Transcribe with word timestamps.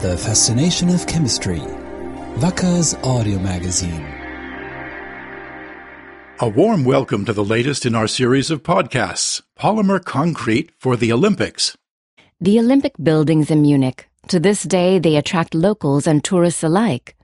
The 0.00 0.16
Fascination 0.18 0.90
of 0.90 1.06
Chemistry. 1.06 1.60
Wacker's 2.38 2.94
audio 3.02 3.38
magazine. 3.38 4.04
A 6.40 6.48
warm 6.48 6.84
welcome 6.84 7.24
to 7.24 7.32
the 7.32 7.44
latest 7.44 7.86
in 7.86 7.94
our 7.94 8.06
series 8.06 8.50
of 8.50 8.62
podcasts 8.62 9.42
Polymer 9.58 10.04
Concrete 10.04 10.70
for 10.78 10.96
the 10.96 11.12
Olympics. 11.12 11.76
The 12.40 12.58
Olympic 12.58 12.92
buildings 13.02 13.50
in 13.50 13.62
Munich. 13.62 14.08
To 14.28 14.38
this 14.38 14.62
day, 14.62 14.98
they 14.98 15.16
attract 15.16 15.54
locals 15.54 16.06
and 16.06 16.22
tourists 16.22 16.62
alike. 16.62 17.16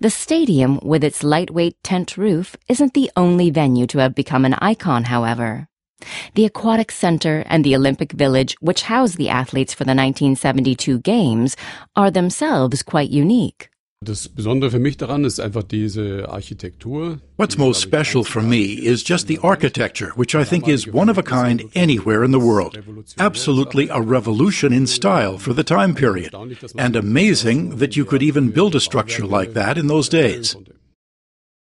The 0.00 0.10
stadium, 0.10 0.80
with 0.82 1.04
its 1.04 1.22
lightweight 1.22 1.82
tent 1.82 2.16
roof, 2.16 2.56
isn't 2.68 2.94
the 2.94 3.10
only 3.16 3.50
venue 3.50 3.86
to 3.86 3.98
have 3.98 4.14
become 4.14 4.44
an 4.44 4.54
icon, 4.54 5.04
however. 5.04 5.68
The 6.34 6.44
Aquatic 6.44 6.92
Center 6.92 7.44
and 7.46 7.64
the 7.64 7.74
Olympic 7.74 8.12
Village, 8.12 8.56
which 8.60 8.82
housed 8.82 9.16
the 9.16 9.30
athletes 9.30 9.72
for 9.72 9.84
the 9.84 9.94
1972 9.94 10.98
Games, 10.98 11.56
are 11.94 12.10
themselves 12.10 12.82
quite 12.82 13.10
unique. 13.10 13.70
Das 14.04 14.28
Besondere 14.28 14.70
für 14.70 14.78
mich 14.78 14.98
daran 14.98 15.24
ist 15.24 15.40
einfach 15.40 15.62
diese 15.62 16.28
Architektur. 16.28 17.18
What's 17.38 17.56
most 17.56 17.80
special 17.80 18.24
for 18.24 18.42
me 18.42 18.74
is 18.74 19.02
just 19.02 19.26
the 19.26 19.38
architecture, 19.42 20.12
which 20.16 20.34
I 20.34 20.44
think 20.44 20.68
is 20.68 20.86
one 20.86 21.10
of 21.10 21.16
a 21.16 21.22
kind 21.22 21.64
anywhere 21.74 22.22
in 22.22 22.30
the 22.30 22.38
world. 22.38 22.78
Absolutely 23.18 23.88
a 23.88 23.98
revolution 23.98 24.74
in 24.74 24.86
style 24.86 25.38
for 25.38 25.54
the 25.54 25.64
time 25.64 25.94
period, 25.94 26.34
and 26.76 26.94
amazing 26.94 27.78
that 27.78 27.96
you 27.96 28.04
could 28.04 28.22
even 28.22 28.50
build 28.50 28.74
a 28.74 28.80
structure 28.80 29.24
like 29.24 29.54
that 29.54 29.78
in 29.78 29.86
those 29.86 30.10
days 30.10 30.56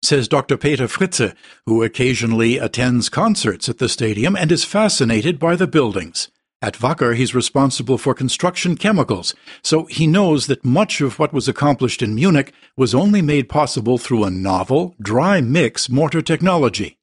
says 0.03 0.29
Dr. 0.29 0.57
Peter 0.57 0.89
Fritze, 0.89 1.35
who 1.67 1.83
occasionally 1.83 2.59
attends 2.59 3.09
concerts 3.09 3.69
at 3.69 3.79
the 3.79 3.89
stadium 3.89 4.37
and 4.37 4.51
is 4.51 4.65
fascinated 4.65 5.39
by 5.39 5.57
the 5.57 5.67
buildings. 5.67 6.29
At 6.61 6.79
Wacker, 6.79 7.17
he's 7.17 7.35
responsible 7.35 7.99
for 7.99 8.15
construction 8.15 8.77
chemicals, 8.77 9.35
so 9.63 9.87
he 9.87 10.07
knows 10.07 10.47
that 10.47 10.65
much 10.65 11.01
of 11.01 11.19
what 11.19 11.33
was 11.33 11.49
accomplished 11.49 12.03
in 12.03 12.15
Munich 12.15 12.53
was 12.77 12.95
only 12.95 13.21
made 13.21 13.49
possible 13.49 13.99
through 13.99 14.23
a 14.23 14.31
novel, 14.31 14.95
dry 15.01 15.41
mix 15.41 15.89
mortar 15.89 16.23
technology. 16.23 16.99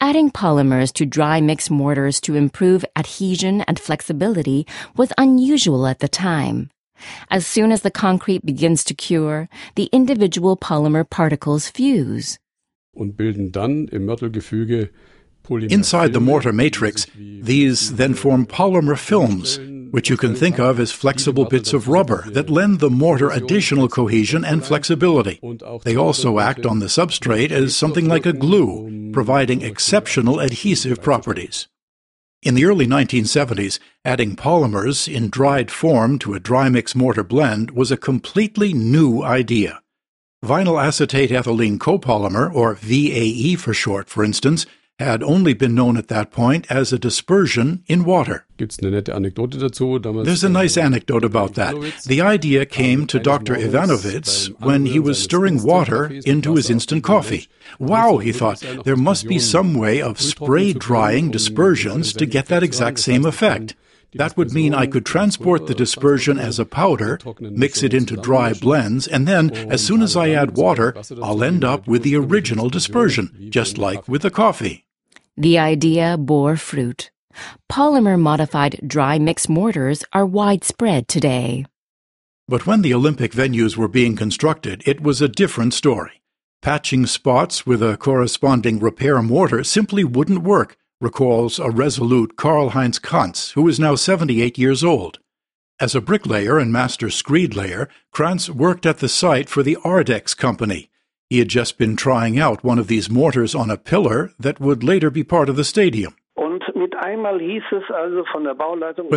Adding 0.00 0.30
polymers 0.30 0.92
to 0.94 1.04
dry 1.04 1.40
mix 1.40 1.68
mortars 1.68 2.20
to 2.20 2.36
improve 2.36 2.84
adhesion 2.96 3.62
and 3.62 3.78
flexibility 3.78 4.66
was 4.96 5.12
unusual 5.18 5.86
at 5.86 5.98
the 5.98 6.08
time. 6.08 6.70
As 7.30 7.46
soon 7.46 7.72
as 7.72 7.82
the 7.82 7.90
concrete 7.90 8.44
begins 8.44 8.84
to 8.84 8.94
cure, 8.94 9.48
the 9.74 9.88
individual 9.92 10.56
polymer 10.56 11.04
particles 11.08 11.68
fuse. 11.68 12.38
Und 12.92 13.16
bilden 13.16 13.52
dann 13.52 13.88
im 13.88 14.06
Mörtelgefüge 14.06 14.90
Inside 15.50 16.12
the 16.12 16.20
mortar 16.20 16.52
matrix, 16.52 17.06
these 17.16 17.96
then 17.96 18.12
form 18.12 18.44
polymer 18.44 18.98
films, 18.98 19.58
which 19.90 20.10
you 20.10 20.16
can 20.16 20.34
think 20.34 20.58
of 20.58 20.78
as 20.78 20.92
flexible 20.92 21.46
bits 21.46 21.72
of 21.72 21.88
rubber 21.88 22.24
that 22.32 22.50
lend 22.50 22.80
the 22.80 22.90
mortar 22.90 23.30
additional 23.30 23.88
cohesion 23.88 24.44
and 24.44 24.64
flexibility. 24.64 25.40
They 25.84 25.96
also 25.96 26.38
act 26.38 26.66
on 26.66 26.80
the 26.80 26.86
substrate 26.86 27.50
as 27.50 27.74
something 27.74 28.06
like 28.06 28.26
a 28.26 28.34
glue, 28.34 29.10
providing 29.12 29.62
exceptional 29.62 30.38
adhesive 30.38 31.00
properties. 31.00 31.66
In 32.40 32.54
the 32.54 32.66
early 32.66 32.86
1970s, 32.86 33.80
adding 34.04 34.36
polymers 34.36 35.12
in 35.12 35.28
dried 35.28 35.72
form 35.72 36.20
to 36.20 36.34
a 36.34 36.40
dry 36.40 36.68
mix 36.68 36.94
mortar 36.94 37.24
blend 37.24 37.72
was 37.72 37.90
a 37.90 37.96
completely 37.96 38.72
new 38.72 39.24
idea. 39.24 39.82
Vinyl 40.44 40.80
acetate 40.80 41.30
ethylene 41.30 41.78
copolymer, 41.78 42.48
or 42.54 42.74
VAE 42.74 43.56
for 43.56 43.74
short, 43.74 44.08
for 44.08 44.22
instance, 44.22 44.66
had 45.06 45.22
only 45.22 45.54
been 45.54 45.74
known 45.74 45.96
at 45.96 46.08
that 46.08 46.32
point 46.32 46.66
as 46.70 46.92
a 46.92 46.98
dispersion 46.98 47.84
in 47.86 48.04
water. 48.04 48.44
There's 48.58 50.44
a 50.44 50.48
nice 50.48 50.76
anecdote 50.76 51.24
about 51.24 51.54
that. 51.54 51.74
The 52.06 52.20
idea 52.20 52.66
came 52.66 53.06
to 53.06 53.20
Dr. 53.20 53.54
Ivanovitz 53.54 54.50
when 54.58 54.86
he 54.86 54.98
was 54.98 55.22
stirring 55.22 55.62
water 55.62 56.06
into 56.24 56.56
his 56.56 56.68
instant 56.68 57.04
coffee. 57.04 57.46
Wow, 57.78 58.18
he 58.18 58.32
thought, 58.32 58.64
there 58.84 58.96
must 58.96 59.28
be 59.28 59.38
some 59.38 59.74
way 59.74 60.02
of 60.02 60.20
spray 60.20 60.72
drying 60.72 61.30
dispersions 61.30 62.12
to 62.14 62.26
get 62.26 62.46
that 62.46 62.64
exact 62.64 62.98
same 62.98 63.24
effect. 63.24 63.76
That 64.14 64.36
would 64.36 64.52
mean 64.52 64.74
I 64.74 64.86
could 64.86 65.04
transport 65.04 65.66
the 65.66 65.74
dispersion 65.74 66.38
as 66.38 66.58
a 66.58 66.64
powder, 66.64 67.18
mix 67.38 67.82
it 67.82 67.92
into 67.92 68.16
dry 68.16 68.54
blends, 68.54 69.06
and 69.06 69.28
then, 69.28 69.50
as 69.70 69.84
soon 69.84 70.00
as 70.02 70.16
I 70.16 70.30
add 70.30 70.56
water, 70.56 70.96
I'll 71.22 71.44
end 71.44 71.62
up 71.62 71.86
with 71.86 72.02
the 72.02 72.16
original 72.16 72.70
dispersion, 72.70 73.48
just 73.50 73.76
like 73.76 74.08
with 74.08 74.22
the 74.22 74.30
coffee. 74.30 74.86
The 75.38 75.56
idea 75.56 76.16
bore 76.18 76.56
fruit. 76.56 77.12
Polymer 77.70 78.18
modified 78.18 78.80
dry 78.84 79.20
mix 79.20 79.48
mortars 79.48 80.04
are 80.12 80.26
widespread 80.26 81.06
today. 81.06 81.64
But 82.48 82.66
when 82.66 82.82
the 82.82 82.92
Olympic 82.92 83.30
venues 83.30 83.76
were 83.76 83.86
being 83.86 84.16
constructed, 84.16 84.82
it 84.84 85.00
was 85.00 85.22
a 85.22 85.28
different 85.28 85.74
story. 85.74 86.22
Patching 86.60 87.06
spots 87.06 87.64
with 87.64 87.80
a 87.84 87.96
corresponding 87.96 88.80
repair 88.80 89.22
mortar 89.22 89.62
simply 89.62 90.02
wouldn't 90.02 90.42
work, 90.42 90.76
recalls 91.00 91.60
a 91.60 91.70
resolute 91.70 92.36
Karl 92.36 92.70
Heinz 92.70 92.98
Kranz, 92.98 93.52
who 93.52 93.68
is 93.68 93.78
now 93.78 93.94
78 93.94 94.58
years 94.58 94.82
old. 94.82 95.20
As 95.78 95.94
a 95.94 96.00
bricklayer 96.00 96.58
and 96.58 96.72
master 96.72 97.10
screed 97.10 97.54
layer, 97.54 97.88
Kranz 98.10 98.50
worked 98.50 98.84
at 98.84 98.98
the 98.98 99.08
site 99.08 99.48
for 99.48 99.62
the 99.62 99.76
Ardex 99.84 100.36
company, 100.36 100.87
he 101.30 101.38
had 101.38 101.48
just 101.48 101.76
been 101.76 101.94
trying 101.94 102.38
out 102.38 102.64
one 102.64 102.78
of 102.78 102.86
these 102.86 103.10
mortars 103.10 103.54
on 103.54 103.70
a 103.70 103.76
pillar 103.76 104.32
that 104.38 104.60
would 104.60 104.82
later 104.82 105.10
be 105.10 105.22
part 105.22 105.48
of 105.48 105.56
the 105.56 105.64
stadium. 105.64 106.16
When 106.36 106.58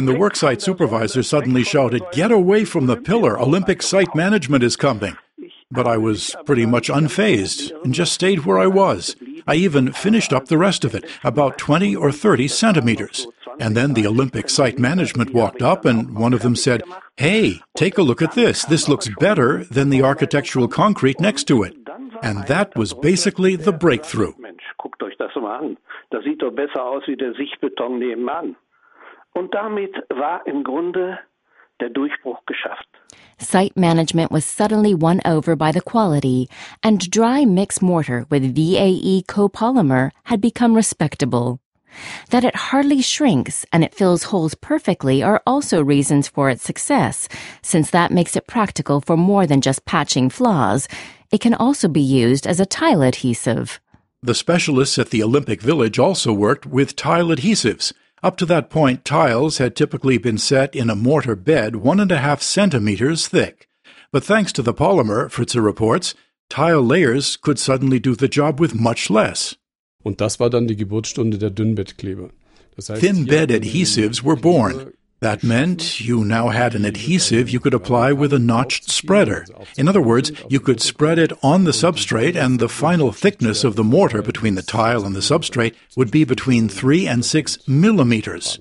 the 0.05 0.17
worksite 0.17 0.61
supervisor 0.61 1.23
suddenly 1.23 1.63
shouted, 1.63 2.03
Get 2.11 2.31
away 2.31 2.65
from 2.65 2.87
the 2.87 2.97
pillar, 2.97 3.39
Olympic 3.39 3.81
site 3.81 4.13
management 4.13 4.63
is 4.63 4.75
coming. 4.75 5.15
But 5.71 5.87
I 5.87 5.95
was 5.97 6.35
pretty 6.45 6.65
much 6.65 6.89
unfazed 6.89 7.71
and 7.83 7.93
just 7.93 8.11
stayed 8.11 8.45
where 8.45 8.59
I 8.59 8.67
was. 8.67 9.15
I 9.47 9.55
even 9.55 9.93
finished 9.93 10.33
up 10.33 10.47
the 10.47 10.57
rest 10.57 10.83
of 10.83 10.93
it, 10.93 11.05
about 11.23 11.57
20 11.57 11.95
or 11.95 12.11
30 12.11 12.49
centimeters. 12.49 13.25
And 13.59 13.75
then 13.75 13.93
the 13.93 14.07
Olympic 14.07 14.49
site 14.49 14.79
management 14.79 15.33
walked 15.33 15.61
up 15.61 15.85
and 15.85 16.15
one 16.15 16.33
of 16.33 16.41
them 16.41 16.55
said, 16.55 16.83
Hey, 17.15 17.61
take 17.75 17.97
a 17.97 18.03
look 18.03 18.21
at 18.21 18.33
this. 18.33 18.65
This 18.65 18.89
looks 18.89 19.09
better 19.19 19.63
than 19.65 19.89
the 19.89 20.03
architectural 20.03 20.67
concrete 20.67 21.19
next 21.19 21.45
to 21.45 21.63
it. 21.63 21.75
And 22.21 22.45
that 22.47 22.75
was 22.75 22.93
basically 22.93 23.55
the 23.55 23.71
breakthrough. 23.71 24.33
guckt 24.77 25.01
euch 25.03 25.17
das 25.17 25.35
mal 25.35 25.57
an. 25.57 25.77
Das 26.09 26.23
sieht 26.23 26.41
doch 26.41 26.51
besser 26.51 26.83
aus 26.83 27.03
wie 27.07 27.15
der 27.15 27.33
Sichtbeton 27.33 27.99
nebenan. 27.99 28.55
Und 29.33 29.53
damit 29.53 29.93
war 30.09 30.45
im 30.45 30.63
Grunde 30.63 31.19
der 31.79 31.89
Durchbruch 31.89 32.39
geschafft. 32.45 32.87
Site 33.37 33.79
management 33.79 34.31
was 34.31 34.45
suddenly 34.45 34.93
won 34.93 35.19
over 35.25 35.55
by 35.55 35.71
the 35.71 35.81
quality, 35.81 36.47
and 36.83 37.09
dry 37.09 37.45
mix 37.45 37.81
mortar 37.81 38.25
with 38.29 38.55
VAE 38.55 39.23
copolymer 39.27 40.11
had 40.25 40.41
become 40.41 40.75
respectable. 40.75 41.59
That 42.29 42.43
it 42.43 42.55
hardly 42.55 43.01
shrinks 43.01 43.65
and 43.71 43.83
it 43.83 43.95
fills 43.95 44.23
holes 44.23 44.55
perfectly 44.55 45.21
are 45.23 45.41
also 45.45 45.81
reasons 45.81 46.27
for 46.27 46.49
its 46.49 46.63
success, 46.63 47.27
since 47.61 47.91
that 47.91 48.11
makes 48.11 48.35
it 48.35 48.47
practical 48.47 49.01
for 49.01 49.17
more 49.17 49.45
than 49.47 49.61
just 49.61 49.85
patching 49.85 50.29
flaws. 50.29 50.87
It 51.31 51.41
can 51.41 51.53
also 51.53 51.87
be 51.87 52.01
used 52.01 52.45
as 52.45 52.59
a 52.59 52.65
tile 52.65 53.01
adhesive. 53.01 53.79
The 54.23 54.35
specialists 54.35 54.99
at 54.99 55.09
the 55.09 55.23
Olympic 55.23 55.61
Village 55.61 55.97
also 55.97 56.31
worked 56.31 56.65
with 56.65 56.95
tile 56.95 57.27
adhesives. 57.27 57.93
Up 58.21 58.37
to 58.37 58.45
that 58.45 58.69
point, 58.69 59.03
tiles 59.03 59.57
had 59.57 59.75
typically 59.75 60.19
been 60.19 60.37
set 60.37 60.75
in 60.75 60.89
a 60.89 60.95
mortar 60.95 61.35
bed 61.35 61.77
one 61.77 61.99
and 61.99 62.11
a 62.11 62.19
half 62.19 62.41
centimeters 62.41 63.27
thick. 63.27 63.67
But 64.11 64.23
thanks 64.23 64.51
to 64.53 64.61
the 64.61 64.75
polymer, 64.75 65.31
Fritze 65.31 65.55
reports, 65.55 66.13
tile 66.49 66.83
layers 66.83 67.35
could 67.37 67.57
suddenly 67.57 67.97
do 67.97 68.13
the 68.13 68.27
job 68.27 68.59
with 68.59 68.75
much 68.75 69.09
less. 69.09 69.55
Und 70.03 70.21
das 70.21 70.39
war 70.39 70.49
dann 70.49 70.67
die 70.67 70.75
Geburtsstunde 70.75 71.37
der 71.37 71.51
Dünnbettkleber. 71.51 72.29
Thin 72.99 73.25
bed 73.25 73.51
adhesives 73.51 74.23
were 74.23 74.37
born. 74.37 74.93
That 75.21 75.43
meant 75.43 76.01
you 76.01 76.23
now 76.23 76.49
had 76.49 76.73
an 76.73 76.83
adhesive 76.83 77.51
you 77.51 77.59
could 77.59 77.75
apply 77.75 78.11
with 78.11 78.33
a 78.33 78.39
notched 78.39 78.89
spreader. 78.89 79.45
In 79.77 79.87
other 79.87 80.01
words, 80.01 80.31
you 80.49 80.59
could 80.59 80.81
spread 80.81 81.19
it 81.19 81.31
on 81.43 81.63
the 81.63 81.73
substrate, 81.73 82.35
and 82.35 82.59
the 82.59 82.67
final 82.67 83.11
thickness 83.11 83.63
of 83.63 83.75
the 83.75 83.83
mortar 83.83 84.23
between 84.23 84.55
the 84.55 84.63
tile 84.63 85.05
and 85.05 85.15
the 85.15 85.19
substrate 85.19 85.75
would 85.95 86.09
be 86.09 86.23
between 86.23 86.67
3 86.67 87.07
and 87.07 87.23
6 87.23 87.67
millimeters. 87.67 88.59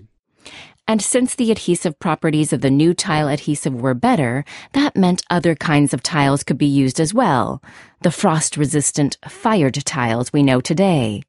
And 0.86 1.00
since 1.00 1.34
the 1.34 1.50
adhesive 1.50 1.98
properties 1.98 2.52
of 2.52 2.60
the 2.60 2.70
new 2.70 2.92
tile 2.92 3.28
adhesive 3.28 3.80
were 3.80 3.94
better, 3.94 4.44
that 4.72 4.96
meant 4.96 5.22
other 5.30 5.54
kinds 5.54 5.94
of 5.94 6.02
tiles 6.02 6.42
could 6.42 6.58
be 6.58 6.66
used 6.66 7.00
as 7.00 7.14
well. 7.14 7.62
The 8.02 8.10
frost 8.10 8.58
resistant, 8.58 9.16
fired 9.26 9.82
tiles 9.86 10.30
we 10.30 10.42
know 10.42 10.60
today. 10.60 11.22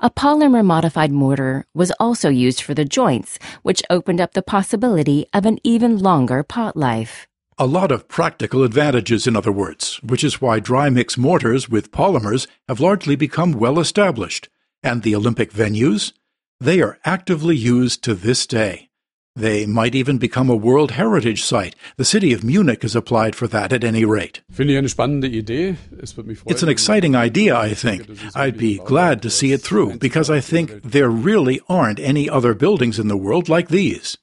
A 0.00 0.10
polymer 0.10 0.64
modified 0.64 1.12
mortar 1.12 1.66
was 1.74 1.92
also 2.00 2.28
used 2.28 2.60
for 2.60 2.74
the 2.74 2.84
joints, 2.84 3.38
which 3.62 3.82
opened 3.90 4.20
up 4.20 4.32
the 4.32 4.42
possibility 4.42 5.26
of 5.32 5.46
an 5.46 5.58
even 5.64 5.98
longer 5.98 6.42
pot 6.42 6.76
life. 6.76 7.26
A 7.56 7.66
lot 7.66 7.92
of 7.92 8.08
practical 8.08 8.64
advantages, 8.64 9.26
in 9.26 9.36
other 9.36 9.52
words, 9.52 10.00
which 10.02 10.24
is 10.24 10.40
why 10.40 10.58
dry 10.58 10.90
mix 10.90 11.16
mortars 11.16 11.68
with 11.68 11.92
polymers 11.92 12.48
have 12.68 12.80
largely 12.80 13.14
become 13.14 13.52
well 13.52 13.78
established. 13.78 14.48
And 14.82 15.02
the 15.02 15.14
Olympic 15.14 15.52
venues? 15.52 16.12
They 16.60 16.80
are 16.80 16.98
actively 17.04 17.56
used 17.56 18.02
to 18.04 18.14
this 18.14 18.46
day. 18.46 18.90
They 19.36 19.66
might 19.66 19.96
even 19.96 20.18
become 20.18 20.48
a 20.48 20.54
World 20.54 20.92
Heritage 20.92 21.42
Site. 21.42 21.74
The 21.96 22.04
city 22.04 22.32
of 22.32 22.44
Munich 22.44 22.82
has 22.82 22.94
applied 22.94 23.34
for 23.34 23.48
that 23.48 23.72
at 23.72 23.82
any 23.82 24.04
rate. 24.04 24.42
Finde 24.52 24.74
ich 24.74 24.78
eine 24.78 24.88
spannende 24.88 25.26
Idee. 25.26 25.74
Es 26.00 26.16
würde 26.16 26.28
mich 26.28 26.38
freuen. 26.38 26.52
It's 26.52 26.62
an 26.62 26.68
exciting 26.68 27.16
idea, 27.16 27.56
I 27.58 27.74
think. 27.74 28.08
I'd 28.36 28.56
be 28.56 28.78
glad 28.78 29.22
to 29.22 29.30
see 29.30 29.50
it 29.52 29.60
through 29.62 29.98
because 29.98 30.30
I 30.30 30.38
think 30.40 30.82
there 30.82 31.10
really 31.10 31.60
aren't 31.68 31.98
any 31.98 32.30
other 32.30 32.54
buildings 32.54 33.00
in 33.00 33.08
the 33.08 33.16
world 33.16 33.48
like 33.48 33.66
these. 33.68 34.16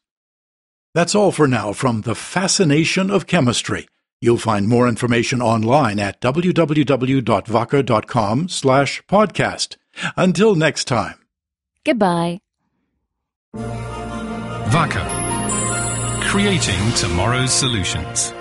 That's 0.94 1.14
all 1.16 1.32
for 1.34 1.48
now 1.48 1.74
from 1.74 2.02
The 2.02 2.16
Fascination 2.16 3.10
of 3.12 3.28
Chemistry. 3.28 3.88
You'll 4.22 4.38
find 4.38 4.66
more 4.68 4.88
information 4.88 5.42
online 5.42 6.00
at 6.00 6.22
www.wacker.com 6.22 8.48
slash 8.50 9.04
podcast. 9.08 9.76
Until 10.16 10.56
next 10.56 10.86
time. 10.86 11.16
Goodbye. 11.84 12.40
Wacker. 14.72 15.06
Creating 16.30 16.94
tomorrow's 16.94 17.52
solutions. 17.52 18.32